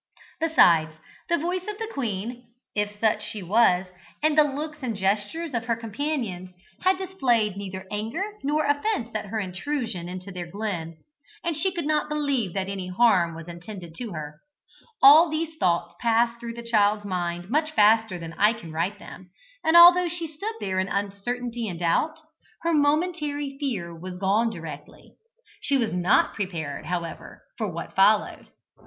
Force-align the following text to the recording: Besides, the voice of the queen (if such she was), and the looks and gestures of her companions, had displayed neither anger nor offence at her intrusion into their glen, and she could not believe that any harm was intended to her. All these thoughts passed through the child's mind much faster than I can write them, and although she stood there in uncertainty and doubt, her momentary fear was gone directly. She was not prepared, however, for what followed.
Besides, 0.39 0.93
the 1.29 1.37
voice 1.37 1.67
of 1.69 1.77
the 1.77 1.87
queen 1.93 2.47
(if 2.73 2.99
such 2.99 3.21
she 3.23 3.43
was), 3.43 3.85
and 4.23 4.35
the 4.35 4.41
looks 4.43 4.79
and 4.81 4.95
gestures 4.95 5.53
of 5.53 5.65
her 5.65 5.75
companions, 5.75 6.49
had 6.81 6.97
displayed 6.97 7.55
neither 7.55 7.85
anger 7.91 8.23
nor 8.41 8.65
offence 8.65 9.11
at 9.13 9.27
her 9.27 9.39
intrusion 9.39 10.09
into 10.09 10.31
their 10.31 10.47
glen, 10.47 10.97
and 11.43 11.55
she 11.55 11.71
could 11.71 11.85
not 11.85 12.09
believe 12.09 12.53
that 12.55 12.67
any 12.67 12.87
harm 12.87 13.35
was 13.35 13.47
intended 13.47 13.93
to 13.99 14.11
her. 14.13 14.39
All 15.03 15.29
these 15.29 15.55
thoughts 15.59 15.93
passed 15.99 16.39
through 16.39 16.55
the 16.55 16.67
child's 16.67 17.05
mind 17.05 17.51
much 17.51 17.69
faster 17.69 18.17
than 18.17 18.33
I 18.33 18.53
can 18.53 18.71
write 18.71 18.97
them, 18.97 19.29
and 19.63 19.77
although 19.77 20.07
she 20.07 20.25
stood 20.25 20.55
there 20.59 20.79
in 20.79 20.87
uncertainty 20.87 21.67
and 21.67 21.77
doubt, 21.77 22.17
her 22.63 22.73
momentary 22.73 23.55
fear 23.59 23.93
was 23.95 24.17
gone 24.17 24.49
directly. 24.49 25.13
She 25.61 25.77
was 25.77 25.93
not 25.93 26.33
prepared, 26.33 26.87
however, 26.87 27.43
for 27.55 27.71
what 27.71 27.93
followed. 27.93 28.47